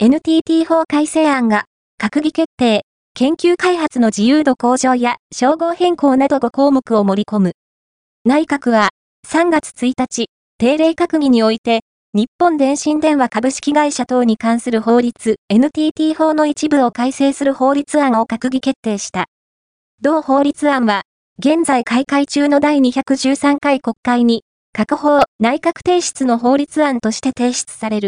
[0.00, 1.64] NTT 法改正案が、
[2.00, 2.82] 閣議決定、
[3.14, 7.52] 研究開発の自由度向上や称号変更など5項目を盛り込む。
[8.24, 8.90] 内閣は、
[9.26, 10.26] 3月1日、
[10.56, 11.80] 定例閣議において、
[12.14, 19.24] 日本電信電話株式会社等に関する法律 NTT 法の一部を改正する法律案を閣議決定した。
[20.00, 21.02] 同法律案は、
[21.40, 28.06] 現在開会中の第213回国会に、各法内閣提出の法律案として提出される。